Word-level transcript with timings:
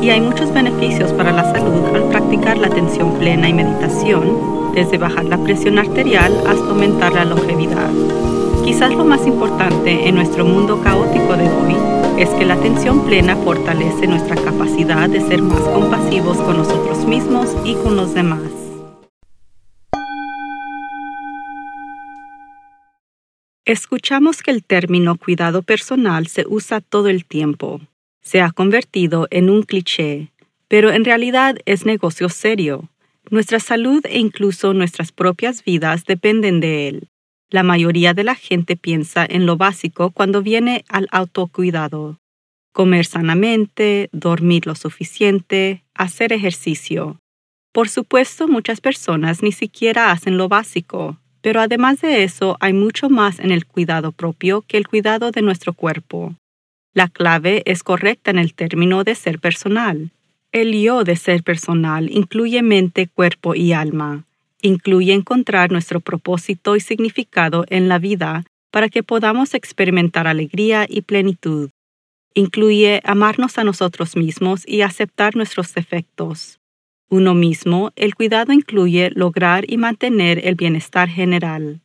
Y 0.00 0.10
hay 0.10 0.20
muchos 0.20 0.52
beneficios 0.52 1.12
para 1.12 1.32
la 1.32 1.44
salud 1.52 1.84
al 1.94 2.08
practicar 2.08 2.56
la 2.56 2.68
atención 2.68 3.18
plena 3.18 3.48
y 3.48 3.52
meditación, 3.52 4.72
desde 4.74 4.96
bajar 4.96 5.24
la 5.24 5.38
presión 5.38 5.78
arterial 5.78 6.32
hasta 6.46 6.68
aumentar 6.68 7.12
la 7.12 7.24
longevidad. 7.24 7.90
Quizás 8.64 8.94
lo 8.94 9.04
más 9.04 9.26
importante 9.26 10.08
en 10.08 10.14
nuestro 10.14 10.44
mundo 10.44 10.80
caótico 10.82 11.36
de 11.36 11.48
hoy 11.48 11.76
es 12.22 12.28
que 12.30 12.44
la 12.44 12.54
atención 12.54 13.04
plena 13.06 13.36
fortalece 13.36 14.06
nuestra 14.06 14.36
capacidad 14.36 15.08
de 15.08 15.20
ser 15.20 15.42
más 15.42 15.60
compasivos 15.60 16.36
con 16.38 16.58
nosotros 16.58 17.04
mismos 17.04 17.56
y 17.64 17.74
con 17.74 17.96
los 17.96 18.14
demás. 18.14 18.42
Escuchamos 23.64 24.42
que 24.42 24.50
el 24.50 24.64
término 24.64 25.16
cuidado 25.16 25.62
personal 25.62 26.26
se 26.26 26.44
usa 26.48 26.80
todo 26.80 27.08
el 27.08 27.24
tiempo. 27.24 27.80
Se 28.22 28.40
ha 28.40 28.50
convertido 28.50 29.26
en 29.30 29.50
un 29.50 29.62
cliché, 29.62 30.32
pero 30.68 30.92
en 30.92 31.04
realidad 31.04 31.56
es 31.64 31.86
negocio 31.86 32.28
serio. 32.28 32.88
Nuestra 33.30 33.60
salud 33.60 34.04
e 34.06 34.18
incluso 34.18 34.74
nuestras 34.74 35.12
propias 35.12 35.64
vidas 35.64 36.04
dependen 36.04 36.60
de 36.60 36.88
él. 36.88 37.08
La 37.50 37.62
mayoría 37.62 38.12
de 38.12 38.24
la 38.24 38.34
gente 38.34 38.76
piensa 38.76 39.26
en 39.28 39.46
lo 39.46 39.56
básico 39.56 40.10
cuando 40.10 40.42
viene 40.42 40.84
al 40.88 41.08
autocuidado. 41.10 42.18
Comer 42.72 43.06
sanamente, 43.06 44.10
dormir 44.12 44.66
lo 44.66 44.74
suficiente, 44.74 45.82
hacer 45.94 46.32
ejercicio. 46.32 47.18
Por 47.72 47.88
supuesto, 47.88 48.48
muchas 48.48 48.80
personas 48.80 49.42
ni 49.42 49.52
siquiera 49.52 50.10
hacen 50.10 50.36
lo 50.36 50.48
básico, 50.48 51.18
pero 51.40 51.60
además 51.60 52.00
de 52.00 52.22
eso 52.24 52.56
hay 52.60 52.72
mucho 52.72 53.08
más 53.08 53.38
en 53.38 53.50
el 53.50 53.66
cuidado 53.66 54.12
propio 54.12 54.62
que 54.62 54.76
el 54.76 54.86
cuidado 54.86 55.30
de 55.30 55.42
nuestro 55.42 55.72
cuerpo. 55.72 56.34
La 56.94 57.08
clave 57.08 57.62
es 57.66 57.82
correcta 57.82 58.30
en 58.30 58.38
el 58.38 58.54
término 58.54 59.04
de 59.04 59.14
ser 59.14 59.38
personal. 59.38 60.10
El 60.52 60.72
yo 60.72 61.04
de 61.04 61.16
ser 61.16 61.42
personal 61.42 62.10
incluye 62.10 62.62
mente, 62.62 63.06
cuerpo 63.06 63.54
y 63.54 63.72
alma 63.72 64.24
incluye 64.62 65.12
encontrar 65.12 65.70
nuestro 65.70 66.00
propósito 66.00 66.76
y 66.76 66.80
significado 66.80 67.64
en 67.68 67.88
la 67.88 67.98
vida 67.98 68.44
para 68.70 68.88
que 68.88 69.02
podamos 69.02 69.54
experimentar 69.54 70.26
alegría 70.26 70.86
y 70.88 71.02
plenitud. 71.02 71.70
Incluye 72.34 73.00
amarnos 73.04 73.58
a 73.58 73.64
nosotros 73.64 74.16
mismos 74.16 74.66
y 74.66 74.82
aceptar 74.82 75.36
nuestros 75.36 75.74
defectos. 75.74 76.58
Uno 77.08 77.34
mismo, 77.34 77.90
el 77.96 78.14
cuidado 78.14 78.52
incluye 78.52 79.10
lograr 79.14 79.64
y 79.66 79.78
mantener 79.78 80.46
el 80.46 80.54
bienestar 80.54 81.08
general. 81.08 81.80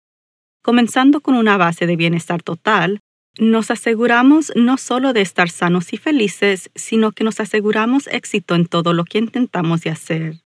Comenzando 0.62 1.22
con 1.22 1.36
una 1.36 1.58
base 1.58 1.88
de 1.88 1.96
bienestar 1.96 2.44
total, 2.44 3.00
nos 3.40 3.72
aseguramos 3.72 4.52
no 4.56 4.78
solo 4.78 5.14
de 5.14 5.22
estar 5.22 5.50
sanos 5.50 5.94
y 5.94 5.98
felices, 5.98 6.70
sino 6.76 7.12
que 7.12 7.24
nos 7.24 7.40
aseguramos 7.40 8.08
éxito 8.08 8.56
en 8.56 8.68
todo 8.68 8.94
lo 8.94 9.06
que 9.06 9.18
intentamos 9.18 9.82
de 9.82 9.90
hacer. 9.90 10.44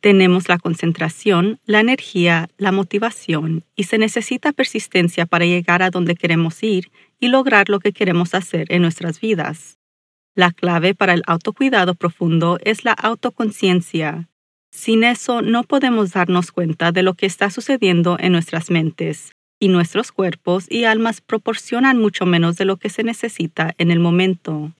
Tenemos 0.00 0.48
la 0.48 0.58
concentración, 0.58 1.60
la 1.66 1.80
energía, 1.80 2.48
la 2.56 2.72
motivación 2.72 3.64
y 3.76 3.84
se 3.84 3.98
necesita 3.98 4.52
persistencia 4.52 5.26
para 5.26 5.44
llegar 5.44 5.82
a 5.82 5.90
donde 5.90 6.14
queremos 6.14 6.62
ir 6.62 6.90
y 7.18 7.28
lograr 7.28 7.68
lo 7.68 7.80
que 7.80 7.92
queremos 7.92 8.34
hacer 8.34 8.66
en 8.72 8.82
nuestras 8.82 9.20
vidas. 9.20 9.78
La 10.34 10.52
clave 10.52 10.94
para 10.94 11.12
el 11.12 11.22
autocuidado 11.26 11.94
profundo 11.94 12.58
es 12.64 12.84
la 12.84 12.92
autoconciencia. 12.92 14.28
Sin 14.70 15.04
eso 15.04 15.42
no 15.42 15.64
podemos 15.64 16.12
darnos 16.12 16.52
cuenta 16.52 16.92
de 16.92 17.02
lo 17.02 17.14
que 17.14 17.26
está 17.26 17.50
sucediendo 17.50 18.16
en 18.18 18.32
nuestras 18.32 18.70
mentes, 18.70 19.32
y 19.60 19.68
nuestros 19.68 20.10
cuerpos 20.10 20.66
y 20.68 20.84
almas 20.84 21.20
proporcionan 21.20 21.98
mucho 21.98 22.26
menos 22.26 22.56
de 22.56 22.64
lo 22.64 22.78
que 22.78 22.88
se 22.88 23.04
necesita 23.04 23.74
en 23.78 23.90
el 23.90 24.00
momento. 24.00 24.72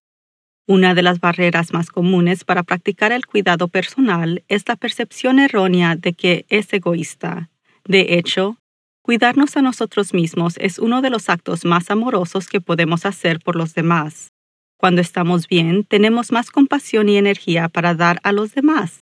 Una 0.67 0.93
de 0.95 1.03
las 1.03 1.19
barreras 1.19 1.71
más 1.71 1.89
comunes 1.89 2.43
para 2.43 2.63
practicar 2.63 3.11
el 3.11 3.25
cuidado 3.25 3.67
personal 3.67 4.43
es 4.47 4.67
la 4.67 4.75
percepción 4.75 5.39
errónea 5.39 5.95
de 5.95 6.13
que 6.13 6.45
es 6.49 6.73
egoísta. 6.73 7.49
De 7.85 8.15
hecho, 8.15 8.57
cuidarnos 9.01 9.55
a 9.55 9.61
nosotros 9.61 10.13
mismos 10.13 10.55
es 10.57 10.79
uno 10.79 11.01
de 11.01 11.09
los 11.09 11.29
actos 11.29 11.63
más 11.65 11.91
amorosos 11.91 12.47
que 12.47 12.61
podemos 12.61 13.05
hacer 13.05 13.39
por 13.39 13.55
los 13.55 13.73
demás. 13.73 14.31
Cuando 14.77 15.01
estamos 15.01 15.47
bien, 15.47 15.83
tenemos 15.83 16.31
más 16.31 16.49
compasión 16.49 17.07
y 17.07 17.17
energía 17.17 17.69
para 17.69 17.93
dar 17.93 18.19
a 18.23 18.31
los 18.31 18.55
demás. 18.55 19.01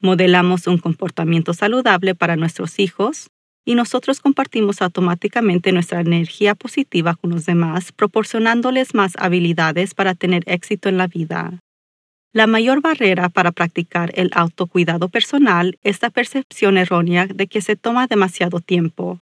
Modelamos 0.00 0.66
un 0.66 0.78
comportamiento 0.78 1.54
saludable 1.54 2.14
para 2.14 2.36
nuestros 2.36 2.78
hijos, 2.78 3.28
y 3.64 3.74
nosotros 3.74 4.20
compartimos 4.20 4.82
automáticamente 4.82 5.72
nuestra 5.72 6.00
energía 6.00 6.54
positiva 6.54 7.14
con 7.14 7.30
los 7.30 7.46
demás, 7.46 7.92
proporcionándoles 7.92 8.94
más 8.94 9.14
habilidades 9.18 9.94
para 9.94 10.14
tener 10.14 10.42
éxito 10.46 10.88
en 10.88 10.98
la 10.98 11.06
vida. 11.06 11.60
La 12.32 12.46
mayor 12.46 12.80
barrera 12.80 13.28
para 13.28 13.52
practicar 13.52 14.10
el 14.14 14.30
autocuidado 14.34 15.08
personal 15.08 15.78
es 15.84 16.02
la 16.02 16.10
percepción 16.10 16.76
errónea 16.76 17.26
de 17.26 17.46
que 17.46 17.60
se 17.60 17.76
toma 17.76 18.08
demasiado 18.08 18.60
tiempo. 18.60 19.20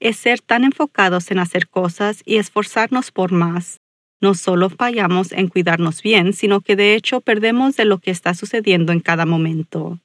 Es 0.00 0.16
ser 0.16 0.40
tan 0.40 0.64
enfocados 0.64 1.30
en 1.30 1.38
hacer 1.38 1.68
cosas 1.68 2.20
y 2.24 2.36
esforzarnos 2.36 3.12
por 3.12 3.30
más. 3.30 3.78
No 4.20 4.34
solo 4.34 4.70
fallamos 4.70 5.30
en 5.30 5.46
cuidarnos 5.46 6.02
bien, 6.02 6.32
sino 6.32 6.60
que 6.60 6.74
de 6.74 6.96
hecho 6.96 7.20
perdemos 7.20 7.76
de 7.76 7.84
lo 7.84 7.98
que 7.98 8.10
está 8.10 8.34
sucediendo 8.34 8.92
en 8.92 9.00
cada 9.00 9.24
momento. 9.24 10.00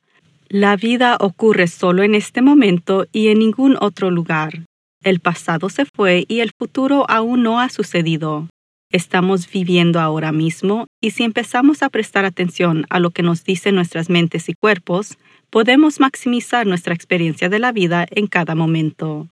La 0.56 0.76
vida 0.76 1.18
ocurre 1.20 1.66
solo 1.66 2.04
en 2.04 2.14
este 2.14 2.44
momento 2.44 3.08
y 3.12 3.30
en 3.30 3.40
ningún 3.40 3.76
otro 3.82 4.12
lugar. 4.12 4.66
El 5.04 5.20
pasado 5.20 5.68
se 5.70 5.86
fue 5.86 6.26
y 6.28 6.42
el 6.42 6.52
futuro 6.56 7.10
aún 7.10 7.42
no 7.42 7.60
ha 7.60 7.70
sucedido. 7.70 8.50
Estamos 8.92 9.52
viviendo 9.52 10.00
ahora 10.00 10.32
mismo 10.32 10.86
y 11.02 11.10
si 11.10 11.24
empezamos 11.24 11.82
a 11.82 11.90
prestar 11.90 12.24
atención 12.24 12.86
a 12.92 13.00
lo 13.00 13.10
que 13.10 13.24
nos 13.24 13.44
dicen 13.44 13.74
nuestras 13.74 14.12
mentes 14.12 14.48
y 14.48 14.54
cuerpos, 14.54 15.18
podemos 15.50 16.00
maximizar 16.00 16.68
nuestra 16.68 16.94
experiencia 16.94 17.50
de 17.50 17.58
la 17.58 17.72
vida 17.72 18.06
en 18.12 18.28
cada 18.28 18.54
momento. 18.54 19.30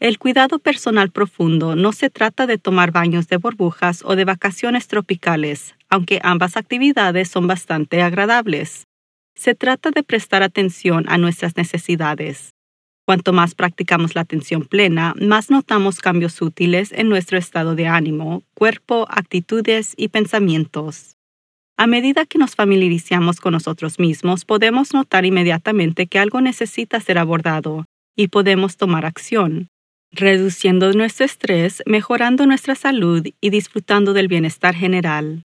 El 0.00 0.18
cuidado 0.18 0.58
personal 0.58 1.12
profundo 1.12 1.76
no 1.76 1.92
se 1.92 2.10
trata 2.10 2.48
de 2.48 2.58
tomar 2.58 2.90
baños 2.90 3.28
de 3.28 3.36
burbujas 3.36 4.02
o 4.04 4.16
de 4.16 4.24
vacaciones 4.24 4.88
tropicales, 4.88 5.76
aunque 5.88 6.18
ambas 6.24 6.56
actividades 6.56 7.28
son 7.28 7.46
bastante 7.46 8.02
agradables. 8.02 8.88
Se 9.40 9.54
trata 9.54 9.90
de 9.90 10.02
prestar 10.02 10.42
atención 10.42 11.06
a 11.08 11.16
nuestras 11.16 11.56
necesidades. 11.56 12.52
Cuanto 13.06 13.32
más 13.32 13.54
practicamos 13.54 14.14
la 14.14 14.20
atención 14.20 14.66
plena, 14.66 15.14
más 15.18 15.48
notamos 15.48 16.00
cambios 16.00 16.42
útiles 16.42 16.92
en 16.92 17.08
nuestro 17.08 17.38
estado 17.38 17.74
de 17.74 17.86
ánimo, 17.86 18.42
cuerpo, 18.52 19.06
actitudes 19.08 19.94
y 19.96 20.08
pensamientos. 20.08 21.16
A 21.78 21.86
medida 21.86 22.26
que 22.26 22.36
nos 22.36 22.54
familiarizamos 22.54 23.40
con 23.40 23.54
nosotros 23.54 23.98
mismos, 23.98 24.44
podemos 24.44 24.92
notar 24.92 25.24
inmediatamente 25.24 26.06
que 26.06 26.18
algo 26.18 26.42
necesita 26.42 27.00
ser 27.00 27.16
abordado 27.16 27.86
y 28.14 28.28
podemos 28.28 28.76
tomar 28.76 29.06
acción, 29.06 29.68
reduciendo 30.12 30.92
nuestro 30.92 31.24
estrés, 31.24 31.82
mejorando 31.86 32.44
nuestra 32.44 32.74
salud 32.74 33.26
y 33.40 33.48
disfrutando 33.48 34.12
del 34.12 34.28
bienestar 34.28 34.74
general. 34.74 35.44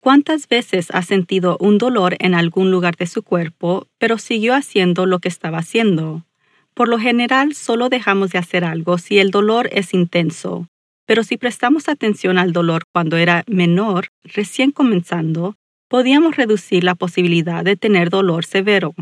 ¿Cuántas 0.00 0.48
veces 0.48 0.88
ha 0.92 1.02
sentido 1.02 1.58
un 1.60 1.76
dolor 1.76 2.16
en 2.20 2.34
algún 2.34 2.70
lugar 2.70 2.96
de 2.96 3.06
su 3.06 3.22
cuerpo, 3.22 3.86
pero 3.98 4.16
siguió 4.16 4.54
haciendo 4.54 5.04
lo 5.04 5.18
que 5.18 5.28
estaba 5.28 5.58
haciendo? 5.58 6.24
Por 6.72 6.88
lo 6.88 6.98
general, 6.98 7.54
solo 7.54 7.90
dejamos 7.90 8.30
de 8.30 8.38
hacer 8.38 8.64
algo 8.64 8.96
si 8.96 9.18
el 9.18 9.30
dolor 9.30 9.68
es 9.72 9.92
intenso, 9.92 10.68
pero 11.04 11.22
si 11.22 11.36
prestamos 11.36 11.90
atención 11.90 12.38
al 12.38 12.54
dolor 12.54 12.84
cuando 12.90 13.18
era 13.18 13.44
menor, 13.46 14.08
recién 14.24 14.70
comenzando, 14.70 15.56
podíamos 15.86 16.34
reducir 16.34 16.82
la 16.82 16.94
posibilidad 16.94 17.62
de 17.62 17.76
tener 17.76 18.08
dolor 18.08 18.46
severo. 18.46 18.94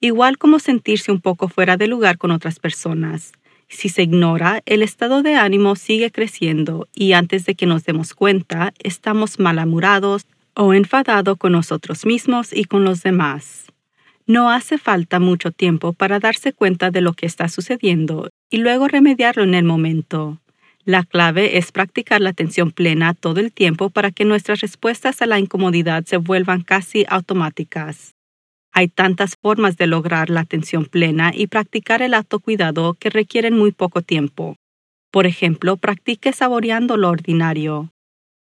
Igual 0.00 0.38
como 0.38 0.58
sentirse 0.58 1.12
un 1.12 1.20
poco 1.20 1.48
fuera 1.48 1.76
de 1.76 1.86
lugar 1.86 2.16
con 2.16 2.30
otras 2.30 2.58
personas. 2.60 3.32
Si 3.68 3.88
se 3.88 4.02
ignora, 4.02 4.62
el 4.66 4.82
estado 4.82 5.22
de 5.22 5.34
ánimo 5.34 5.76
sigue 5.76 6.10
creciendo 6.10 6.88
y 6.94 7.12
antes 7.12 7.44
de 7.44 7.54
que 7.54 7.66
nos 7.66 7.84
demos 7.84 8.14
cuenta, 8.14 8.72
estamos 8.78 9.38
malamurados 9.38 10.26
o 10.54 10.74
enfadados 10.74 11.36
con 11.38 11.52
nosotros 11.52 12.06
mismos 12.06 12.52
y 12.52 12.64
con 12.64 12.84
los 12.84 13.02
demás. 13.02 13.66
No 14.26 14.50
hace 14.50 14.78
falta 14.78 15.20
mucho 15.20 15.50
tiempo 15.50 15.92
para 15.92 16.18
darse 16.18 16.52
cuenta 16.52 16.90
de 16.90 17.02
lo 17.02 17.12
que 17.12 17.26
está 17.26 17.48
sucediendo 17.48 18.30
y 18.48 18.58
luego 18.58 18.88
remediarlo 18.88 19.42
en 19.42 19.54
el 19.54 19.64
momento. 19.64 20.40
La 20.84 21.02
clave 21.02 21.58
es 21.58 21.72
practicar 21.72 22.20
la 22.20 22.30
atención 22.30 22.70
plena 22.70 23.14
todo 23.14 23.40
el 23.40 23.52
tiempo 23.52 23.90
para 23.90 24.10
que 24.10 24.24
nuestras 24.24 24.60
respuestas 24.60 25.22
a 25.22 25.26
la 25.26 25.38
incomodidad 25.38 26.04
se 26.04 26.18
vuelvan 26.18 26.62
casi 26.62 27.04
automáticas. 27.08 28.13
Hay 28.76 28.88
tantas 28.88 29.36
formas 29.36 29.76
de 29.76 29.86
lograr 29.86 30.30
la 30.30 30.40
atención 30.40 30.84
plena 30.86 31.30
y 31.32 31.46
practicar 31.46 32.02
el 32.02 32.12
autocuidado 32.12 32.94
que 32.94 33.08
requieren 33.08 33.56
muy 33.56 33.70
poco 33.70 34.02
tiempo. 34.02 34.56
Por 35.12 35.26
ejemplo, 35.26 35.76
practique 35.76 36.32
saboreando 36.32 36.96
lo 36.96 37.08
ordinario. 37.08 37.92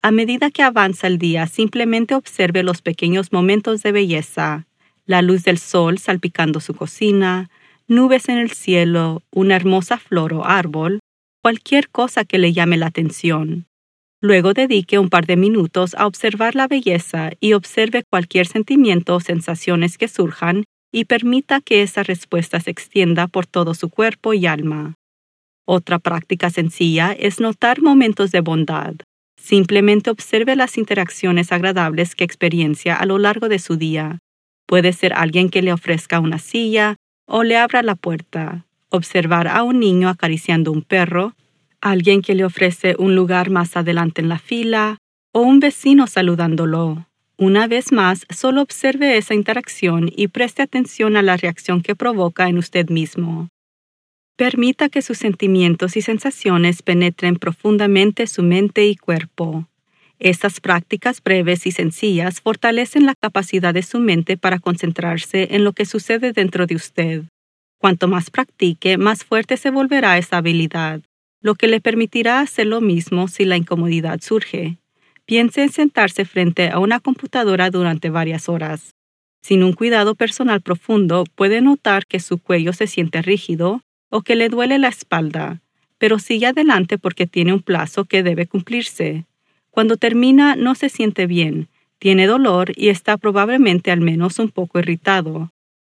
A 0.02 0.12
medida 0.12 0.52
que 0.52 0.64
avanza 0.64 1.08
el 1.08 1.18
día, 1.18 1.48
simplemente 1.48 2.14
observe 2.14 2.62
los 2.62 2.82
pequeños 2.82 3.32
momentos 3.32 3.82
de 3.84 3.94
belleza, 3.94 4.68
la 5.06 5.22
luz 5.22 5.46
del 5.46 5.60
sol 5.60 5.98
salpicando 5.98 6.60
su 6.60 6.74
cocina, 6.74 7.50
nubes 7.88 8.28
en 8.28 8.38
el 8.38 8.52
cielo, 8.52 9.24
una 9.32 9.56
hermosa 9.56 9.98
flor 9.98 10.34
o 10.34 10.44
árbol, 10.44 11.00
cualquier 11.42 11.88
cosa 11.88 12.26
que 12.26 12.38
le 12.38 12.52
llame 12.52 12.76
la 12.76 12.88
atención. 12.88 13.67
Luego 14.22 14.54
dedique 14.54 14.98
un 14.98 15.10
par 15.10 15.28
de 15.28 15.38
minutos 15.38 15.94
a 15.96 16.08
observar 16.08 16.56
la 16.56 16.68
belleza 16.68 17.32
y 17.40 17.54
observe 17.54 18.04
cualquier 18.10 18.48
sentimiento 18.48 19.16
o 19.16 19.20
sensaciones 19.20 19.98
que 19.98 20.08
surjan 20.08 20.64
y 20.92 21.06
permita 21.06 21.62
que 21.62 21.84
esa 21.84 22.02
respuesta 22.02 22.60
se 22.60 22.72
extienda 22.72 23.28
por 23.28 23.46
todo 23.46 23.76
su 23.76 23.90
cuerpo 23.90 24.34
y 24.34 24.48
alma. 24.48 24.96
Otra 25.68 26.00
práctica 26.00 26.50
sencilla 26.50 27.12
es 27.12 27.40
notar 27.40 27.82
momentos 27.82 28.32
de 28.32 28.42
bondad. 28.42 28.96
Simplemente 29.40 30.10
observe 30.10 30.56
las 30.56 30.78
interacciones 30.78 31.52
agradables 31.52 32.16
que 32.16 32.24
experiencia 32.24 32.96
a 32.96 33.06
lo 33.06 33.20
largo 33.20 33.50
de 33.50 33.60
su 33.60 33.76
día. 33.76 34.18
Puede 34.66 34.94
ser 34.94 35.14
alguien 35.14 35.50
que 35.50 35.62
le 35.62 35.74
ofrezca 35.74 36.20
una 36.20 36.40
silla 36.40 36.96
o 37.28 37.44
le 37.44 37.58
abra 37.58 37.84
la 37.84 37.96
puerta, 37.96 38.66
observar 38.90 39.48
a 39.48 39.62
un 39.62 39.80
niño 39.80 40.10
acariciando 40.10 40.72
un 40.72 40.82
perro, 40.82 41.34
alguien 41.82 42.22
que 42.22 42.36
le 42.36 42.46
ofrece 42.46 42.96
un 42.98 43.16
lugar 43.16 43.50
más 43.50 43.78
adelante 43.78 44.22
en 44.22 44.30
la 44.30 44.40
fila 44.40 44.98
o 45.32 45.42
un 45.42 45.60
vecino 45.60 46.08
saludándolo. 46.08 47.08
Una 47.38 47.68
vez 47.68 47.92
más, 47.92 48.26
solo 48.30 48.62
observe 48.62 49.18
esa 49.18 49.36
interacción 49.36 50.12
y 50.16 50.30
preste 50.30 50.64
atención 50.64 51.18
a 51.18 51.22
la 51.22 51.38
reacción 51.38 51.82
que 51.82 51.96
provoca 51.96 52.50
en 52.50 52.58
usted 52.58 52.90
mismo. 52.90 53.50
Permita 54.36 54.90
que 54.90 55.02
sus 55.02 55.20
sentimientos 55.20 55.98
y 55.98 56.02
sensaciones 56.02 56.82
penetren 56.82 57.36
profundamente 57.36 58.26
su 58.28 58.42
mente 58.42 58.88
y 58.88 58.96
cuerpo. 58.96 59.68
Estas 60.20 60.60
prácticas 60.60 61.22
breves 61.22 61.68
y 61.68 61.72
sencillas 61.72 62.42
fortalecen 62.42 63.06
la 63.06 63.14
capacidad 63.14 63.74
de 63.74 63.84
su 63.84 64.00
mente 64.00 64.36
para 64.36 64.58
concentrarse 64.58 65.50
en 65.52 65.64
lo 65.64 65.74
que 65.74 65.86
sucede 65.86 66.34
dentro 66.34 66.66
de 66.66 66.76
usted. 66.76 67.24
Cuanto 67.80 68.08
más 68.08 68.32
practique, 68.32 68.98
más 68.98 69.24
fuerte 69.24 69.58
se 69.58 69.70
volverá 69.70 70.18
esa 70.18 70.38
habilidad, 70.38 71.02
lo 71.42 71.56
que 71.56 71.68
le 71.68 71.82
permitirá 71.82 72.40
hacer 72.40 72.68
lo 72.68 72.82
mismo 72.82 73.28
si 73.28 73.46
la 73.46 73.58
incomodidad 73.58 74.20
surge. 74.22 74.78
Piense 75.26 75.64
en 75.64 75.72
sentarse 75.72 76.26
frente 76.26 76.70
a 76.70 76.80
una 76.80 77.00
computadora 77.00 77.70
durante 77.70 78.10
varias 78.10 78.50
horas. 78.50 78.96
Sin 79.42 79.64
un 79.64 79.74
cuidado 79.74 80.16
personal 80.16 80.62
profundo, 80.62 81.26
puede 81.36 81.62
notar 81.62 82.06
que 82.06 82.20
su 82.20 82.38
cuello 82.38 82.74
se 82.74 82.88
siente 82.88 83.22
rígido, 83.22 83.82
o 84.10 84.22
que 84.22 84.36
le 84.36 84.50
duele 84.50 84.78
la 84.80 84.88
espalda, 84.88 85.62
pero 85.98 86.20
sigue 86.20 86.48
adelante 86.48 86.98
porque 86.98 87.28
tiene 87.28 87.54
un 87.54 87.62
plazo 87.62 88.06
que 88.06 88.24
debe 88.24 88.48
cumplirse. 88.48 89.26
Cuando 89.70 89.98
termina 89.98 90.56
no 90.56 90.76
se 90.76 90.90
siente 90.90 91.28
bien, 91.28 91.68
tiene 92.00 92.28
dolor 92.28 92.72
y 92.76 92.90
está 92.90 93.18
probablemente 93.18 93.92
al 93.92 94.02
menos 94.02 94.40
un 94.40 94.50
poco 94.50 94.80
irritado. 94.80 95.52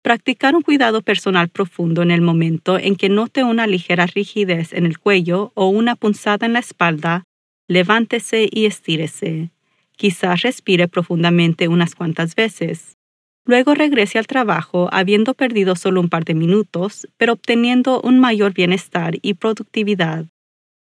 Practicar 0.09 0.57
un 0.57 0.63
cuidado 0.63 1.03
personal 1.03 1.51
profundo 1.51 2.01
en 2.01 2.11
el 2.11 2.23
momento 2.23 2.79
en 2.79 2.97
que 2.97 3.11
note 3.11 3.45
una 3.45 3.67
ligera 3.67 4.07
rigidez 4.07 4.73
en 4.73 4.87
el 4.87 4.99
cuello 4.99 5.53
o 5.55 5.69
una 5.69 5.97
punzada 5.97 6.47
en 6.47 6.55
la 6.55 6.61
espalda, 6.61 7.25
levántese 7.69 8.49
y 8.51 8.65
estírese. 8.65 9.51
Quizás 9.99 10.41
respire 10.41 10.89
profundamente 10.89 11.69
unas 11.69 11.95
cuantas 11.95 12.35
veces. 12.35 12.97
Luego 13.45 13.75
regrese 13.75 14.19
al 14.19 14.27
trabajo 14.27 14.89
habiendo 14.93 15.35
perdido 15.35 15.77
solo 15.77 16.01
un 16.01 16.09
par 16.09 16.25
de 16.25 16.33
minutos, 16.33 17.07
pero 17.19 17.35
obteniendo 17.35 18.01
un 18.01 18.19
mayor 18.19 18.55
bienestar 18.55 19.19
y 19.21 19.35
productividad. 19.35 20.25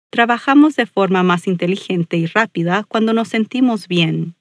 Trabajamos 0.10 0.78
de 0.78 0.86
forma 0.86 1.22
más 1.24 1.48
inteligente 1.48 2.16
y 2.16 2.28
rápida 2.28 2.86
cuando 2.88 3.12
nos 3.12 3.28
sentimos 3.28 3.90
bien. 3.90 4.36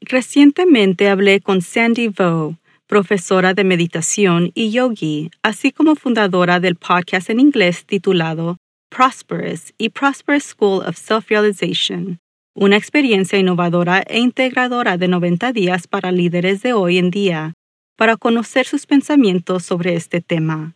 Recientemente 0.00 1.08
hablé 1.08 1.40
con 1.40 1.62
Sandy 1.62 2.08
Vo, 2.08 2.56
profesora 2.86 3.54
de 3.54 3.64
meditación 3.64 4.50
y 4.54 4.70
yogi, 4.70 5.30
así 5.42 5.72
como 5.72 5.96
fundadora 5.96 6.60
del 6.60 6.76
podcast 6.76 7.30
en 7.30 7.40
inglés 7.40 7.84
titulado 7.86 8.58
Prosperous 8.90 9.72
y 9.78 9.88
Prosperous 9.88 10.44
School 10.44 10.84
of 10.86 10.96
Self-Realization, 10.96 12.18
una 12.54 12.76
experiencia 12.76 13.38
innovadora 13.38 14.04
e 14.06 14.20
integradora 14.20 14.98
de 14.98 15.08
90 15.08 15.52
días 15.52 15.86
para 15.86 16.12
líderes 16.12 16.62
de 16.62 16.74
hoy 16.74 16.98
en 16.98 17.10
día, 17.10 17.54
para 17.96 18.16
conocer 18.16 18.66
sus 18.66 18.86
pensamientos 18.86 19.64
sobre 19.64 19.94
este 19.94 20.20
tema. 20.20 20.74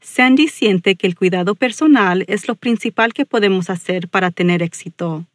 Sandy 0.00 0.48
siente 0.48 0.94
que 0.94 1.06
el 1.06 1.16
cuidado 1.16 1.54
personal 1.54 2.24
es 2.28 2.46
lo 2.46 2.54
principal 2.54 3.12
que 3.12 3.26
podemos 3.26 3.70
hacer 3.70 4.08
para 4.08 4.30
tener 4.30 4.62
éxito. 4.62 5.26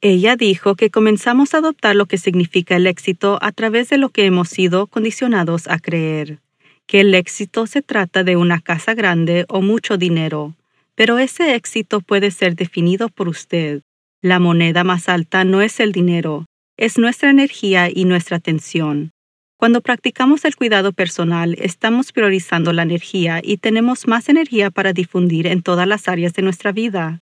Ella 0.00 0.36
dijo 0.36 0.76
que 0.76 0.90
comenzamos 0.90 1.54
a 1.54 1.58
adoptar 1.58 1.96
lo 1.96 2.06
que 2.06 2.18
significa 2.18 2.76
el 2.76 2.86
éxito 2.86 3.36
a 3.42 3.50
través 3.50 3.88
de 3.88 3.98
lo 3.98 4.10
que 4.10 4.26
hemos 4.26 4.48
sido 4.48 4.86
condicionados 4.86 5.66
a 5.66 5.80
creer, 5.80 6.38
que 6.86 7.00
el 7.00 7.12
éxito 7.16 7.66
se 7.66 7.82
trata 7.82 8.22
de 8.22 8.36
una 8.36 8.60
casa 8.60 8.94
grande 8.94 9.44
o 9.48 9.60
mucho 9.60 9.98
dinero, 9.98 10.54
pero 10.94 11.18
ese 11.18 11.56
éxito 11.56 12.00
puede 12.00 12.30
ser 12.30 12.54
definido 12.54 13.08
por 13.08 13.28
usted. 13.28 13.82
La 14.22 14.38
moneda 14.38 14.84
más 14.84 15.08
alta 15.08 15.42
no 15.42 15.62
es 15.62 15.80
el 15.80 15.90
dinero, 15.90 16.46
es 16.76 16.96
nuestra 16.96 17.30
energía 17.30 17.90
y 17.92 18.04
nuestra 18.04 18.36
atención. 18.36 19.10
Cuando 19.56 19.80
practicamos 19.80 20.44
el 20.44 20.54
cuidado 20.54 20.92
personal, 20.92 21.56
estamos 21.58 22.12
priorizando 22.12 22.72
la 22.72 22.82
energía 22.82 23.40
y 23.42 23.56
tenemos 23.56 24.06
más 24.06 24.28
energía 24.28 24.70
para 24.70 24.92
difundir 24.92 25.48
en 25.48 25.62
todas 25.62 25.88
las 25.88 26.06
áreas 26.06 26.34
de 26.34 26.42
nuestra 26.42 26.70
vida. 26.70 27.18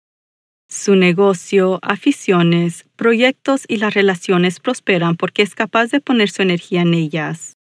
Su 0.72 0.96
negocio, 0.96 1.80
aficiones, 1.82 2.86
proyectos 2.96 3.66
y 3.68 3.76
las 3.76 3.94
relaciones 3.94 4.62
prosperan 4.62 5.18
porque 5.18 5.42
es 5.42 5.54
capaz 5.54 5.88
de 5.88 6.00
poner 6.00 6.30
su 6.30 6.44
energía 6.44 6.84
en 6.84 6.94
ellas. 6.94 7.58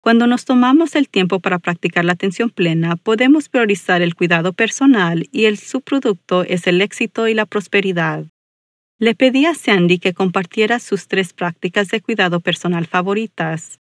Cuando 0.00 0.28
nos 0.28 0.44
tomamos 0.44 0.94
el 0.94 1.08
tiempo 1.08 1.40
para 1.40 1.58
practicar 1.58 2.04
la 2.04 2.12
atención 2.12 2.50
plena, 2.50 2.94
podemos 2.94 3.48
priorizar 3.48 4.00
el 4.00 4.14
cuidado 4.14 4.52
personal 4.52 5.28
y 5.32 5.46
el 5.46 5.58
subproducto 5.58 6.44
es 6.44 6.68
el 6.68 6.80
éxito 6.80 7.26
y 7.26 7.34
la 7.34 7.46
prosperidad. 7.46 8.26
Le 9.00 9.16
pedí 9.16 9.44
a 9.44 9.54
Sandy 9.54 9.98
que 9.98 10.14
compartiera 10.14 10.78
sus 10.78 11.08
tres 11.08 11.32
prácticas 11.32 11.88
de 11.88 12.00
cuidado 12.00 12.38
personal 12.38 12.86
favoritas. 12.86 13.80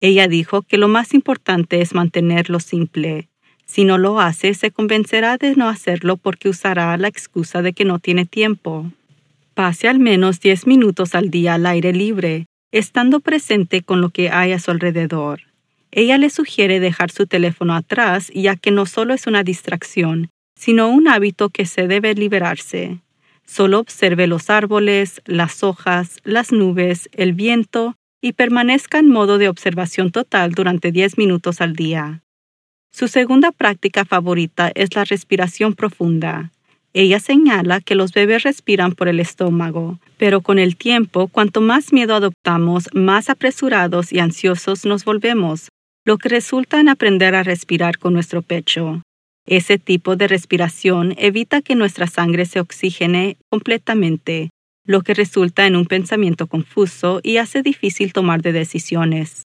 Ella 0.00 0.28
dijo 0.28 0.62
que 0.62 0.78
lo 0.78 0.86
más 0.86 1.14
importante 1.14 1.80
es 1.80 1.94
mantenerlo 1.94 2.60
simple. 2.60 3.29
Si 3.70 3.84
no 3.84 3.98
lo 3.98 4.18
hace, 4.18 4.54
se 4.54 4.72
convencerá 4.72 5.36
de 5.36 5.54
no 5.54 5.68
hacerlo 5.68 6.16
porque 6.16 6.48
usará 6.48 6.96
la 6.96 7.06
excusa 7.06 7.62
de 7.62 7.72
que 7.72 7.84
no 7.84 8.00
tiene 8.00 8.26
tiempo. 8.26 8.90
Pase 9.54 9.86
al 9.86 10.00
menos 10.00 10.40
10 10.40 10.66
minutos 10.66 11.14
al 11.14 11.30
día 11.30 11.54
al 11.54 11.66
aire 11.66 11.92
libre, 11.92 12.46
estando 12.72 13.20
presente 13.20 13.82
con 13.82 14.00
lo 14.00 14.10
que 14.10 14.28
hay 14.28 14.50
a 14.50 14.58
su 14.58 14.72
alrededor. 14.72 15.42
Ella 15.92 16.18
le 16.18 16.30
sugiere 16.30 16.80
dejar 16.80 17.12
su 17.12 17.28
teléfono 17.28 17.76
atrás 17.76 18.32
ya 18.34 18.56
que 18.56 18.72
no 18.72 18.86
solo 18.86 19.14
es 19.14 19.28
una 19.28 19.44
distracción, 19.44 20.30
sino 20.56 20.88
un 20.88 21.06
hábito 21.06 21.48
que 21.48 21.64
se 21.64 21.86
debe 21.86 22.14
liberarse. 22.14 22.98
Solo 23.46 23.78
observe 23.78 24.26
los 24.26 24.50
árboles, 24.50 25.22
las 25.26 25.62
hojas, 25.62 26.16
las 26.24 26.50
nubes, 26.50 27.08
el 27.12 27.34
viento 27.34 27.94
y 28.20 28.32
permanezca 28.32 28.98
en 28.98 29.10
modo 29.10 29.38
de 29.38 29.48
observación 29.48 30.10
total 30.10 30.54
durante 30.54 30.90
10 30.90 31.18
minutos 31.18 31.60
al 31.60 31.74
día. 31.74 32.20
Su 32.92 33.08
segunda 33.08 33.52
práctica 33.52 34.04
favorita 34.04 34.70
es 34.74 34.94
la 34.94 35.04
respiración 35.04 35.74
profunda. 35.74 36.50
Ella 36.92 37.20
señala 37.20 37.80
que 37.80 37.94
los 37.94 38.12
bebés 38.12 38.42
respiran 38.42 38.92
por 38.92 39.08
el 39.08 39.20
estómago, 39.20 40.00
pero 40.18 40.40
con 40.40 40.58
el 40.58 40.76
tiempo, 40.76 41.28
cuanto 41.28 41.60
más 41.60 41.92
miedo 41.92 42.14
adoptamos, 42.14 42.88
más 42.92 43.30
apresurados 43.30 44.12
y 44.12 44.18
ansiosos 44.18 44.84
nos 44.84 45.04
volvemos, 45.04 45.68
lo 46.04 46.18
que 46.18 46.28
resulta 46.28 46.80
en 46.80 46.88
aprender 46.88 47.36
a 47.36 47.44
respirar 47.44 47.98
con 47.98 48.12
nuestro 48.12 48.42
pecho. 48.42 49.02
Ese 49.46 49.78
tipo 49.78 50.16
de 50.16 50.26
respiración 50.28 51.14
evita 51.16 51.62
que 51.62 51.76
nuestra 51.76 52.08
sangre 52.08 52.44
se 52.44 52.60
oxigene 52.60 53.36
completamente, 53.48 54.50
lo 54.84 55.02
que 55.02 55.14
resulta 55.14 55.66
en 55.66 55.76
un 55.76 55.86
pensamiento 55.86 56.48
confuso 56.48 57.20
y 57.22 57.36
hace 57.36 57.62
difícil 57.62 58.12
tomar 58.12 58.42
de 58.42 58.52
decisiones. 58.52 59.44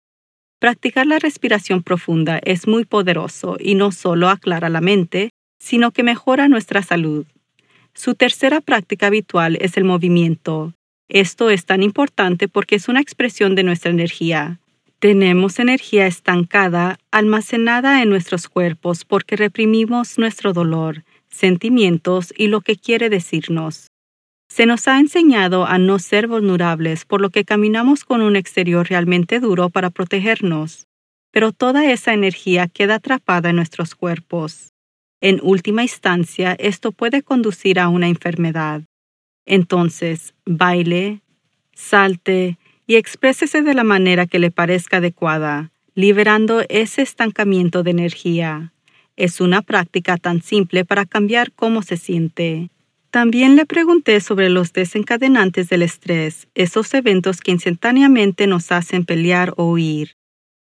Practicar 0.60 1.06
la 1.06 1.20
respiración 1.20 1.84
profunda 1.84 2.40
es 2.44 2.68
muy 2.68 2.86
poderoso 2.86 3.58
y 3.60 3.76
no 3.76 3.92
solo 3.92 4.30
aclara 4.30 4.70
la 4.70 4.82
mente, 4.82 5.32
sino 5.60 5.92
que 5.92 6.04
mejora 6.04 6.48
nuestra 6.48 6.82
salud. 6.82 7.26
Su 7.94 8.16
tercera 8.16 8.62
práctica 8.62 9.08
habitual 9.08 9.58
es 9.62 9.78
el 9.78 9.84
movimiento. 9.84 10.74
Esto 11.10 11.50
es 11.50 11.66
tan 11.66 11.84
importante 11.84 12.48
porque 12.48 12.76
es 12.76 12.88
una 12.88 13.02
expresión 13.02 13.56
de 13.56 13.64
nuestra 13.64 13.92
energía. 13.92 14.60
Tenemos 15.00 15.60
energía 15.60 16.08
estancada, 16.08 16.98
almacenada 17.12 18.02
en 18.02 18.10
nuestros 18.10 18.48
cuerpos 18.48 19.06
porque 19.06 19.36
reprimimos 19.36 20.18
nuestro 20.18 20.52
dolor, 20.52 21.04
sentimientos 21.30 22.34
y 22.36 22.48
lo 22.48 22.62
que 22.62 22.78
quiere 22.78 23.10
decirnos. 23.10 23.88
Se 24.48 24.66
nos 24.66 24.88
ha 24.88 25.00
enseñado 25.00 25.66
a 25.66 25.78
no 25.78 26.00
ser 26.00 26.28
vulnerables, 26.28 27.06
por 27.06 27.22
lo 27.22 27.30
que 27.30 27.46
caminamos 27.46 28.06
con 28.06 28.22
un 28.22 28.36
exterior 28.36 28.88
realmente 28.88 29.40
duro 29.40 29.70
para 29.70 29.90
protegernos, 29.90 30.88
pero 31.32 31.52
toda 31.52 31.92
esa 31.92 32.14
energía 32.14 32.68
queda 32.68 32.96
atrapada 32.96 33.50
en 33.50 33.58
nuestros 33.58 33.96
cuerpos. 33.96 34.72
En 35.22 35.40
última 35.42 35.84
instancia, 35.84 36.56
esto 36.60 36.92
puede 36.92 37.24
conducir 37.24 37.80
a 37.80 37.90
una 37.90 38.08
enfermedad. 38.08 38.84
Entonces, 39.46 40.34
baile, 40.46 41.22
salte 41.74 42.58
y 42.88 42.96
exprésese 42.96 43.62
de 43.62 43.74
la 43.74 43.84
manera 43.84 44.28
que 44.28 44.40
le 44.40 44.52
parezca 44.52 44.98
adecuada, 44.98 45.72
liberando 45.94 46.64
ese 46.70 47.02
estancamiento 47.02 47.84
de 47.84 47.92
energía. 47.92 48.74
Es 49.16 49.42
una 49.42 49.62
práctica 49.62 50.18
tan 50.18 50.42
simple 50.42 50.86
para 50.86 51.06
cambiar 51.06 51.52
cómo 51.52 51.82
se 51.82 51.98
siente. 51.98 52.70
También 53.16 53.56
le 53.56 53.66
pregunté 53.66 54.20
sobre 54.20 54.50
los 54.50 54.74
desencadenantes 54.74 55.70
del 55.70 55.84
estrés, 55.84 56.50
esos 56.54 56.94
eventos 56.94 57.40
que 57.40 57.52
instantáneamente 57.52 58.46
nos 58.46 58.74
hacen 58.74 59.06
pelear 59.06 59.54
o 59.56 59.72
huir, 59.72 60.18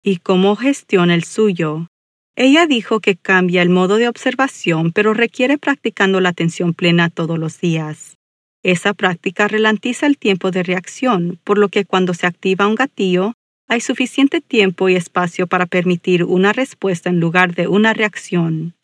y 0.03 0.17
cómo 0.17 0.55
gestiona 0.55 1.15
el 1.15 1.23
suyo. 1.23 1.87
Ella 2.35 2.67
dijo 2.67 2.99
que 2.99 3.15
cambia 3.15 3.63
el 3.63 3.71
modo 3.71 3.95
de 3.95 4.07
observación, 4.07 4.91
pero 4.91 5.15
requiere 5.15 5.57
practicando 5.57 6.21
la 6.21 6.29
atención 6.29 6.75
plena 6.75 7.09
todos 7.09 7.39
los 7.39 7.59
días. 7.59 8.15
Esa 8.61 8.93
práctica 8.93 9.47
ralentiza 9.47 10.05
el 10.05 10.19
tiempo 10.19 10.51
de 10.51 10.61
reacción, 10.61 11.39
por 11.43 11.57
lo 11.57 11.69
que 11.69 11.83
cuando 11.83 12.13
se 12.13 12.27
activa 12.27 12.67
un 12.67 12.75
gatillo, 12.75 13.33
hay 13.67 13.81
suficiente 13.81 14.39
tiempo 14.39 14.87
y 14.87 14.95
espacio 14.95 15.47
para 15.47 15.65
permitir 15.65 16.23
una 16.23 16.53
respuesta 16.53 17.09
en 17.09 17.19
lugar 17.19 17.55
de 17.55 17.67
una 17.67 17.95
reacción. 17.95 18.74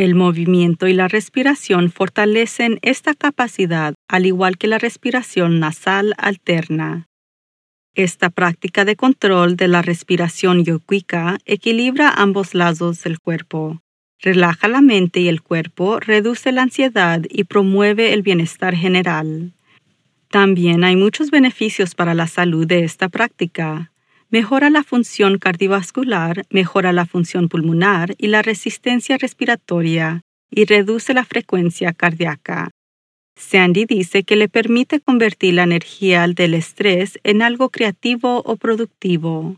El 0.00 0.14
movimiento 0.14 0.88
y 0.88 0.94
la 0.94 1.08
respiración 1.08 1.90
fortalecen 1.90 2.78
esta 2.80 3.12
capacidad, 3.12 3.92
al 4.08 4.24
igual 4.24 4.56
que 4.56 4.66
la 4.66 4.78
respiración 4.78 5.60
nasal 5.60 6.14
alterna. 6.16 7.06
Esta 7.94 8.30
práctica 8.30 8.86
de 8.86 8.96
control 8.96 9.56
de 9.56 9.68
la 9.68 9.82
respiración 9.82 10.64
yoguica 10.64 11.36
equilibra 11.44 12.08
ambos 12.08 12.54
lados 12.54 13.02
del 13.02 13.20
cuerpo, 13.20 13.82
relaja 14.22 14.68
la 14.68 14.80
mente 14.80 15.20
y 15.20 15.28
el 15.28 15.42
cuerpo, 15.42 16.00
reduce 16.00 16.50
la 16.50 16.62
ansiedad 16.62 17.20
y 17.28 17.44
promueve 17.44 18.14
el 18.14 18.22
bienestar 18.22 18.74
general. 18.74 19.52
También 20.30 20.82
hay 20.82 20.96
muchos 20.96 21.30
beneficios 21.30 21.94
para 21.94 22.14
la 22.14 22.26
salud 22.26 22.66
de 22.66 22.84
esta 22.84 23.10
práctica. 23.10 23.92
Mejora 24.30 24.70
la 24.70 24.84
función 24.84 25.38
cardiovascular, 25.38 26.46
mejora 26.50 26.92
la 26.92 27.04
función 27.04 27.48
pulmonar 27.48 28.14
y 28.16 28.28
la 28.28 28.42
resistencia 28.42 29.18
respiratoria 29.18 30.22
y 30.50 30.66
reduce 30.66 31.14
la 31.14 31.24
frecuencia 31.24 31.92
cardíaca. 31.92 32.70
Sandy 33.36 33.86
dice 33.86 34.22
que 34.22 34.36
le 34.36 34.48
permite 34.48 35.00
convertir 35.00 35.54
la 35.54 35.64
energía 35.64 36.28
del 36.28 36.54
estrés 36.54 37.18
en 37.24 37.42
algo 37.42 37.70
creativo 37.70 38.42
o 38.44 38.56
productivo. 38.56 39.56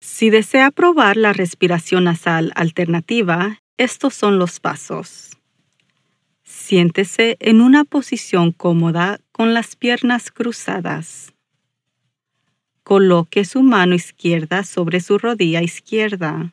Si 0.00 0.30
desea 0.30 0.72
probar 0.72 1.16
la 1.16 1.32
respiración 1.32 2.04
nasal 2.04 2.52
alternativa, 2.56 3.58
estos 3.76 4.14
son 4.14 4.38
los 4.38 4.58
pasos. 4.58 5.30
Siéntese 6.42 7.36
en 7.38 7.60
una 7.60 7.84
posición 7.84 8.50
cómoda 8.50 9.20
con 9.30 9.54
las 9.54 9.76
piernas 9.76 10.32
cruzadas. 10.32 11.32
Coloque 12.90 13.44
su 13.44 13.62
mano 13.62 13.94
izquierda 13.94 14.64
sobre 14.64 14.98
su 14.98 15.16
rodilla 15.16 15.62
izquierda. 15.62 16.52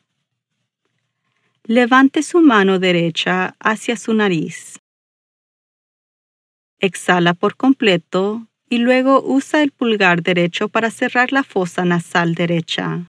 Levante 1.63 2.21
su 2.21 2.41
mano 2.41 2.77
derecha 2.77 3.55
hacia 3.59 3.97
su 3.97 4.13
nariz. 4.13 4.77
Exhala 6.79 7.33
por 7.33 7.55
completo 7.55 8.45
y 8.69 8.77
luego 8.77 9.23
usa 9.23 9.63
el 9.63 9.71
pulgar 9.71 10.21
derecho 10.21 10.69
para 10.69 10.91
cerrar 10.91 11.31
la 11.31 11.41
fosa 11.41 11.85
nasal 11.85 12.35
derecha. 12.35 13.07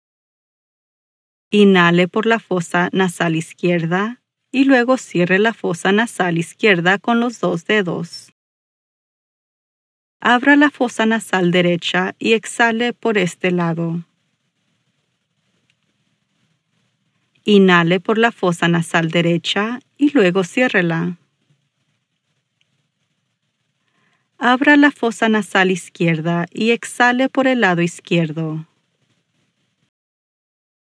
Inhale 1.51 2.09
por 2.09 2.25
la 2.25 2.39
fosa 2.39 2.89
nasal 2.93 3.37
izquierda 3.37 4.23
y 4.51 4.65
luego 4.65 4.97
cierre 4.97 5.39
la 5.39 5.53
fosa 5.53 5.93
nasal 5.93 6.39
izquierda 6.39 6.97
con 6.97 7.21
los 7.21 7.41
dos 7.41 7.67
dedos. 7.67 8.33
Abra 10.21 10.57
la 10.57 10.71
fosa 10.71 11.07
nasal 11.07 11.53
derecha 11.53 12.17
y 12.19 12.33
exhale 12.33 12.93
por 12.93 13.19
este 13.19 13.53
lado. 13.53 14.05
Inhale 17.45 18.01
por 18.01 18.19
la 18.19 18.33
fosa 18.33 18.67
nasal 18.67 19.11
derecha 19.11 19.79
y 19.97 20.11
luego 20.11 20.43
ciérrela. 20.43 21.17
Abra 24.39 24.77
la 24.77 24.91
fosa 24.91 25.29
nasal 25.29 25.71
izquierda 25.71 26.47
y 26.51 26.73
exhale 26.73 27.29
por 27.29 27.47
el 27.47 27.61
lado 27.61 27.83
izquierdo. 27.83 28.67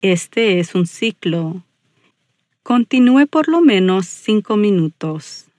Este 0.02 0.60
es 0.60 0.74
un 0.74 0.88
ciclo. 0.88 1.64
Continúe 2.64 3.28
por 3.28 3.48
lo 3.48 3.62
menos 3.62 4.08
cinco 4.08 4.58
minutos. 4.58 5.51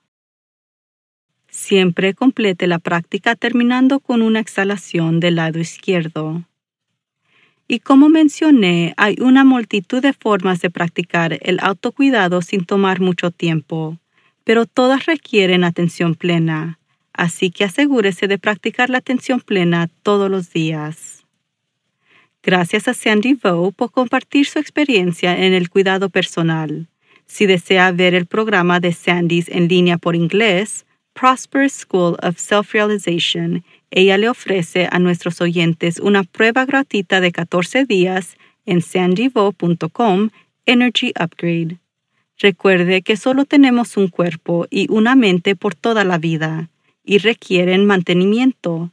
Siempre 1.62 2.14
complete 2.14 2.66
la 2.66 2.78
práctica 2.78 3.36
terminando 3.36 4.00
con 4.00 4.20
una 4.20 4.40
exhalación 4.40 5.20
del 5.20 5.36
lado 5.36 5.58
izquierdo. 5.58 6.44
Y 7.68 7.78
como 7.78 8.08
mencioné, 8.08 8.94
hay 8.96 9.16
una 9.20 9.44
multitud 9.44 10.02
de 10.02 10.12
formas 10.12 10.60
de 10.60 10.70
practicar 10.70 11.38
el 11.40 11.58
autocuidado 11.60 12.42
sin 12.42 12.64
tomar 12.64 13.00
mucho 13.00 13.30
tiempo, 13.30 13.98
pero 14.44 14.66
todas 14.66 15.06
requieren 15.06 15.62
atención 15.64 16.14
plena 16.14 16.78
así 17.12 17.50
que 17.50 17.64
asegúrese 17.64 18.28
de 18.28 18.38
practicar 18.38 18.90
la 18.90 18.98
atención 18.98 19.40
plena 19.40 19.88
todos 20.02 20.30
los 20.30 20.52
días. 20.52 21.24
Gracias 22.42 22.88
a 22.88 22.94
Sandy 22.94 23.34
Vo 23.34 23.70
por 23.70 23.92
compartir 23.92 24.46
su 24.46 24.58
experiencia 24.58 25.44
en 25.44 25.52
el 25.52 25.70
cuidado 25.70 26.08
personal. 26.10 26.88
Si 27.26 27.46
desea 27.46 27.92
ver 27.92 28.14
el 28.14 28.26
programa 28.26 28.80
de 28.80 28.92
Sandy's 28.92 29.48
en 29.48 29.68
línea 29.68 29.96
por 29.96 30.16
inglés, 30.16 30.84
Prosperous 31.14 31.72
School 31.72 32.16
of 32.22 32.38
Self-Realization, 32.38 33.64
ella 33.90 34.18
le 34.18 34.28
ofrece 34.28 34.88
a 34.90 34.98
nuestros 34.98 35.40
oyentes 35.40 35.98
una 35.98 36.24
prueba 36.24 36.64
gratuita 36.64 37.20
de 37.20 37.32
14 37.32 37.84
días 37.84 38.36
en 38.64 38.80
sandyvo.com 38.80 40.30
Energy 40.66 41.12
Upgrade. 41.20 41.78
Recuerde 42.38 43.02
que 43.02 43.16
solo 43.16 43.44
tenemos 43.44 43.96
un 43.96 44.08
cuerpo 44.08 44.66
y 44.70 44.90
una 44.90 45.14
mente 45.14 45.54
por 45.54 45.74
toda 45.74 46.04
la 46.04 46.18
vida 46.18 46.70
y 47.04 47.18
requieren 47.18 47.84
mantenimiento. 47.86 48.90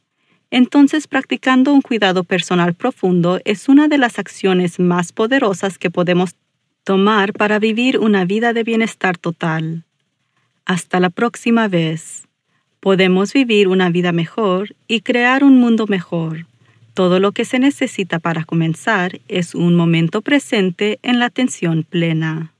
Entonces 0.52 1.08
practicando 1.08 1.74
un 1.74 1.82
cuidado 1.82 2.24
personal 2.24 2.74
profundo 2.74 3.40
es 3.46 3.70
una 3.70 3.88
de 3.88 3.98
las 3.98 4.20
acciones 4.20 4.80
más 4.80 5.12
poderosas 5.12 5.78
que 5.78 5.90
podemos 5.90 6.36
tomar 6.84 7.34
para 7.34 7.60
vivir 7.60 8.00
una 8.00 8.26
vida 8.26 8.52
de 8.54 8.64
bienestar 8.64 9.18
total. 9.18 9.86
Hasta 10.70 11.00
la 11.00 11.10
próxima 11.10 11.68
vez. 11.68 12.28
Podemos 12.80 13.34
vivir 13.34 13.68
una 13.68 13.90
vida 13.90 14.12
mejor 14.12 14.76
y 14.88 15.02
crear 15.02 15.44
un 15.44 15.58
mundo 15.58 15.88
mejor. 15.88 16.46
Todo 16.94 17.20
lo 17.20 17.32
que 17.32 17.44
se 17.44 17.58
necesita 17.58 18.20
para 18.20 18.44
comenzar 18.44 19.20
es 19.28 19.56
un 19.56 19.76
momento 19.76 20.22
presente 20.22 21.00
en 21.02 21.18
la 21.18 21.26
atención 21.26 21.82
plena. 21.82 22.54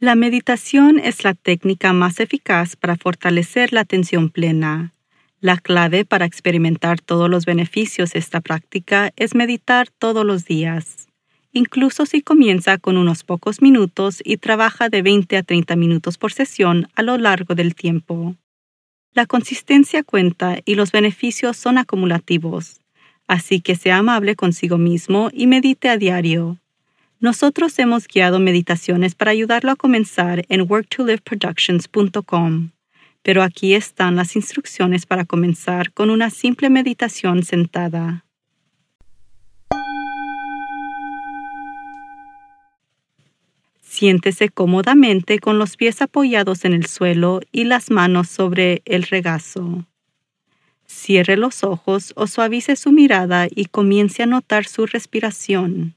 La 0.00 0.16
meditación 0.16 0.98
es 0.98 1.22
la 1.22 1.34
técnica 1.34 1.92
más 1.92 2.18
eficaz 2.18 2.74
para 2.74 2.96
fortalecer 2.96 3.72
la 3.72 3.82
atención 3.82 4.28
plena. 4.28 4.92
La 5.40 5.56
clave 5.56 6.04
para 6.04 6.24
experimentar 6.24 7.00
todos 7.00 7.30
los 7.30 7.46
beneficios 7.46 8.12
de 8.12 8.18
esta 8.18 8.40
práctica 8.40 9.12
es 9.14 9.36
meditar 9.36 9.88
todos 9.88 10.26
los 10.26 10.44
días, 10.44 11.06
incluso 11.52 12.06
si 12.06 12.22
comienza 12.22 12.76
con 12.78 12.96
unos 12.96 13.22
pocos 13.22 13.62
minutos 13.62 14.20
y 14.24 14.38
trabaja 14.38 14.88
de 14.88 15.02
20 15.02 15.36
a 15.36 15.44
30 15.44 15.76
minutos 15.76 16.18
por 16.18 16.32
sesión 16.32 16.88
a 16.96 17.02
lo 17.02 17.18
largo 17.18 17.54
del 17.54 17.76
tiempo. 17.76 18.34
La 19.12 19.26
consistencia 19.26 20.02
cuenta 20.02 20.58
y 20.64 20.74
los 20.74 20.90
beneficios 20.90 21.56
son 21.56 21.78
acumulativos, 21.78 22.80
así 23.28 23.60
que 23.60 23.76
sea 23.76 23.98
amable 23.98 24.34
consigo 24.34 24.76
mismo 24.76 25.30
y 25.32 25.46
medite 25.46 25.88
a 25.88 25.98
diario. 25.98 26.58
Nosotros 27.20 27.78
hemos 27.78 28.08
guiado 28.08 28.40
meditaciones 28.40 29.14
para 29.14 29.30
ayudarlo 29.30 29.70
a 29.70 29.76
comenzar 29.76 30.44
en 30.48 30.66
worktoliveproductions.com, 30.68 32.70
pero 33.28 33.42
aquí 33.42 33.74
están 33.74 34.16
las 34.16 34.36
instrucciones 34.36 35.04
para 35.04 35.26
comenzar 35.26 35.92
con 35.92 36.08
una 36.08 36.30
simple 36.30 36.70
meditación 36.70 37.42
sentada. 37.42 38.24
Siéntese 43.82 44.48
cómodamente 44.48 45.40
con 45.40 45.58
los 45.58 45.76
pies 45.76 46.00
apoyados 46.00 46.64
en 46.64 46.72
el 46.72 46.86
suelo 46.86 47.42
y 47.52 47.64
las 47.64 47.90
manos 47.90 48.28
sobre 48.28 48.80
el 48.86 49.02
regazo. 49.02 49.84
Cierre 50.86 51.36
los 51.36 51.64
ojos 51.64 52.14
o 52.16 52.26
suavice 52.26 52.76
su 52.76 52.92
mirada 52.92 53.46
y 53.54 53.66
comience 53.66 54.22
a 54.22 54.26
notar 54.26 54.64
su 54.64 54.86
respiración. 54.86 55.94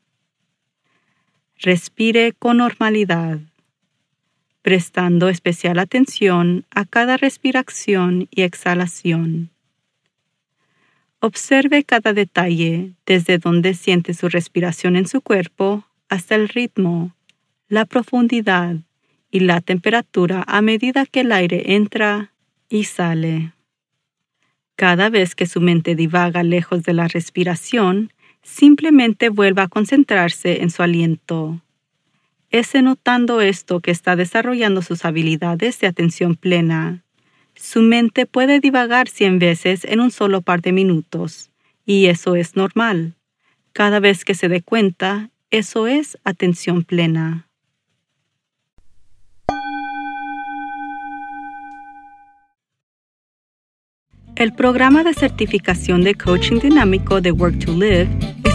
Respire 1.59 2.33
con 2.33 2.57
normalidad, 2.57 3.39
prestando 4.61 5.29
especial 5.29 5.79
atención 5.79 6.65
a 6.71 6.85
cada 6.85 7.17
respiración 7.17 8.27
y 8.31 8.43
exhalación. 8.43 9.49
Observe 11.19 11.83
cada 11.83 12.13
detalle 12.13 12.93
desde 13.05 13.37
donde 13.37 13.73
siente 13.73 14.13
su 14.13 14.27
respiración 14.27 14.95
en 14.95 15.07
su 15.07 15.21
cuerpo 15.21 15.85
hasta 16.09 16.35
el 16.35 16.49
ritmo, 16.49 17.15
la 17.67 17.85
profundidad 17.85 18.77
y 19.29 19.41
la 19.41 19.61
temperatura 19.61 20.43
a 20.47 20.61
medida 20.61 21.05
que 21.05 21.21
el 21.21 21.31
aire 21.31 21.73
entra 21.73 22.33
y 22.69 22.85
sale. 22.85 23.53
Cada 24.75 25.09
vez 25.09 25.35
que 25.35 25.45
su 25.45 25.61
mente 25.61 25.95
divaga 25.95 26.41
lejos 26.43 26.83
de 26.83 26.93
la 26.93 27.07
respiración, 27.07 28.11
simplemente 28.41 29.29
vuelva 29.29 29.63
a 29.63 29.67
concentrarse 29.67 30.63
en 30.63 30.71
su 30.71 30.81
aliento. 30.81 31.61
Es 32.51 32.75
notando 32.75 33.41
esto 33.41 33.79
que 33.79 33.91
está 33.91 34.15
desarrollando 34.15 34.81
sus 34.81 35.05
habilidades 35.05 35.79
de 35.79 35.87
atención 35.87 36.35
plena 36.35 37.03
su 37.55 37.81
mente 37.81 38.25
puede 38.25 38.59
divagar 38.59 39.07
cien 39.07 39.39
veces 39.39 39.85
en 39.85 39.99
un 39.99 40.11
solo 40.11 40.41
par 40.41 40.61
de 40.61 40.71
minutos, 40.71 41.51
y 41.85 42.07
eso 42.07 42.35
es 42.35 42.55
normal. 42.55 43.13
Cada 43.71 43.99
vez 43.99 44.25
que 44.25 44.33
se 44.33 44.49
dé 44.49 44.61
cuenta, 44.61 45.29
eso 45.51 45.87
es 45.87 46.17
atención 46.23 46.83
plena. 46.83 47.47
El 54.35 54.53
programa 54.53 55.03
de 55.03 55.13
certificación 55.13 56.03
de 56.03 56.15
coaching 56.15 56.59
dinámico 56.59 57.21
de 57.21 57.31
Work 57.31 57.59
to 57.59 57.73
Live 57.73 58.09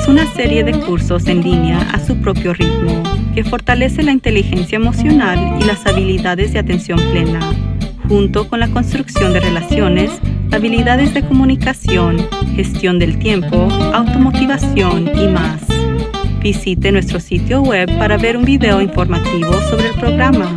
una 0.09 0.27
serie 0.35 0.65
de 0.65 0.73
cursos 0.73 1.27
en 1.27 1.43
línea 1.43 1.81
a 1.93 1.99
su 1.99 2.17
propio 2.21 2.55
ritmo 2.55 3.03
que 3.35 3.45
fortalece 3.45 4.03
la 4.03 4.13
inteligencia 4.13 4.77
emocional 4.77 5.59
y 5.61 5.65
las 5.65 5.87
habilidades 5.87 6.53
de 6.53 6.59
atención 6.59 6.99
plena 7.11 7.41
junto 8.09 8.49
con 8.49 8.61
la 8.61 8.69
construcción 8.69 9.33
de 9.33 9.41
relaciones, 9.41 10.11
habilidades 10.53 11.13
de 11.15 11.27
comunicación, 11.27 12.19
gestión 12.55 12.99
del 12.99 13.19
tiempo, 13.19 13.69
automotivación 13.93 15.11
y 15.21 15.29
más. 15.29 15.63
Visite 16.41 16.93
nuestro 16.93 17.19
sitio 17.19 17.63
web 17.63 17.91
para 17.99 18.17
ver 18.17 18.37
un 18.37 18.45
video 18.45 18.81
informativo 18.81 19.53
sobre 19.69 19.89
el 19.89 19.95
programa. 19.95 20.57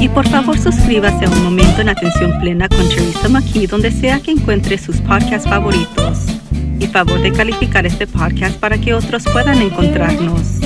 Y 0.00 0.08
por 0.08 0.26
favor 0.26 0.58
suscríbase 0.58 1.26
a 1.26 1.30
Un 1.30 1.44
Momento 1.44 1.80
en 1.82 1.90
Atención 1.90 2.40
Plena 2.40 2.68
con 2.68 2.88
Teresa 2.88 3.28
McKee 3.28 3.66
donde 3.66 3.90
sea 3.90 4.18
que 4.18 4.30
encuentre 4.32 4.78
sus 4.78 4.96
podcasts 5.02 5.48
favoritos. 5.48 6.26
Y 6.78 6.86
favor 6.86 7.20
de 7.20 7.30
calificar 7.30 7.86
este 7.86 8.06
podcast 8.06 8.58
para 8.58 8.78
que 8.78 8.94
otros 8.94 9.24
puedan 9.32 9.60
encontrarnos 9.60 10.60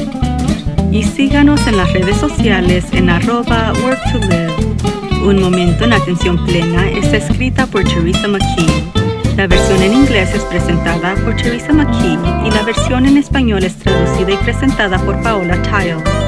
y 0.95 1.03
síganos 1.03 1.67
en 1.67 1.77
las 1.77 1.93
redes 1.93 2.17
sociales 2.19 2.85
en 2.93 3.11
arroba 3.11 3.73
work 3.83 4.01
to 4.13 4.19
live. 4.29 4.55
Un 5.27 5.43
momento 5.43 5.85
en 5.85 5.93
atención 5.93 6.45
plena 6.47 6.89
es 6.89 7.13
escrita 7.13 7.67
por 7.67 7.83
Teresa 7.83 8.29
McKee. 8.29 9.03
La 9.37 9.49
versión 9.49 9.83
en 9.83 9.93
inglés 9.93 10.33
es 10.33 10.45
presentada 10.45 11.17
por 11.17 11.35
Teresa 11.35 11.73
McKee 11.73 12.47
y 12.47 12.51
la 12.53 12.63
versión 12.63 13.07
en 13.07 13.17
español 13.17 13.65
es 13.65 13.75
traducida 13.75 14.31
y 14.31 14.37
presentada 14.37 14.97
por 14.99 15.21
Paola 15.21 15.61
Tile. 15.63 16.24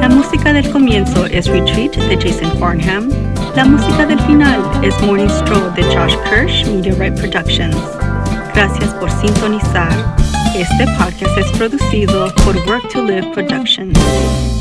La 0.00 0.08
música 0.08 0.52
del 0.52 0.70
comienzo 0.70 1.26
es 1.26 1.46
Retreat 1.46 1.96
de 1.96 2.16
Jason 2.16 2.58
Farnham. 2.58 3.08
La 3.54 3.64
música 3.64 4.06
del 4.06 4.20
final 4.20 4.62
es 4.82 5.00
Morning 5.02 5.28
Stroll 5.28 5.74
de 5.74 5.82
Josh 5.84 6.16
Kirsch, 6.28 6.98
Right 6.98 7.18
Productions. 7.18 7.76
Gracias 8.54 8.94
por 8.94 9.10
sintonizar. 9.10 9.90
Este 10.54 10.86
podcast 10.98 11.38
es 11.38 11.50
producido 11.58 12.32
por 12.44 12.56
Work 12.68 12.88
to 12.92 13.02
Live 13.02 13.30
Productions. 13.34 14.55